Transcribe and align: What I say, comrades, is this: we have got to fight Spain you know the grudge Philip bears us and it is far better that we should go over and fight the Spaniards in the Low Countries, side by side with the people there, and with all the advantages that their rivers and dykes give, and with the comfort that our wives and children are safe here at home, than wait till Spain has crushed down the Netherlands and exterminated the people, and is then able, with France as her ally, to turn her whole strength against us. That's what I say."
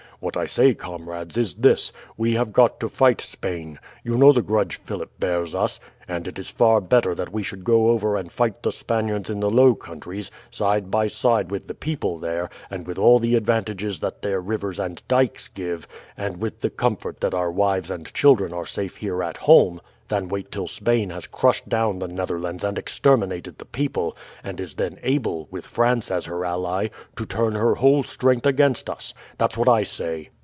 What 0.23 0.37
I 0.37 0.45
say, 0.45 0.75
comrades, 0.75 1.35
is 1.35 1.55
this: 1.55 1.91
we 2.15 2.33
have 2.35 2.53
got 2.53 2.79
to 2.81 2.89
fight 2.89 3.21
Spain 3.21 3.79
you 4.03 4.15
know 4.19 4.31
the 4.31 4.43
grudge 4.43 4.75
Philip 4.77 5.09
bears 5.19 5.55
us 5.55 5.79
and 6.07 6.27
it 6.27 6.37
is 6.37 6.47
far 6.47 6.79
better 6.79 7.15
that 7.15 7.33
we 7.33 7.41
should 7.41 7.63
go 7.63 7.89
over 7.89 8.15
and 8.17 8.31
fight 8.31 8.61
the 8.61 8.71
Spaniards 8.71 9.31
in 9.31 9.39
the 9.39 9.49
Low 9.49 9.73
Countries, 9.73 10.29
side 10.51 10.91
by 10.91 11.07
side 11.07 11.49
with 11.49 11.65
the 11.67 11.73
people 11.73 12.19
there, 12.19 12.51
and 12.69 12.85
with 12.85 12.99
all 12.99 13.17
the 13.17 13.33
advantages 13.35 13.99
that 14.01 14.21
their 14.21 14.39
rivers 14.39 14.79
and 14.79 15.01
dykes 15.07 15.47
give, 15.47 15.87
and 16.15 16.37
with 16.37 16.61
the 16.61 16.69
comfort 16.69 17.19
that 17.21 17.33
our 17.33 17.51
wives 17.51 17.89
and 17.89 18.13
children 18.13 18.53
are 18.53 18.65
safe 18.67 18.97
here 18.97 19.23
at 19.23 19.37
home, 19.37 19.81
than 20.09 20.27
wait 20.27 20.51
till 20.51 20.67
Spain 20.67 21.09
has 21.09 21.25
crushed 21.27 21.69
down 21.69 21.99
the 21.99 22.07
Netherlands 22.07 22.65
and 22.65 22.77
exterminated 22.77 23.57
the 23.57 23.63
people, 23.65 24.17
and 24.43 24.59
is 24.59 24.73
then 24.73 24.99
able, 25.03 25.47
with 25.51 25.65
France 25.65 26.11
as 26.11 26.25
her 26.25 26.43
ally, 26.43 26.89
to 27.15 27.25
turn 27.25 27.53
her 27.55 27.75
whole 27.75 28.03
strength 28.03 28.45
against 28.45 28.89
us. 28.89 29.13
That's 29.37 29.55
what 29.57 29.69
I 29.69 29.83
say." 29.83 30.31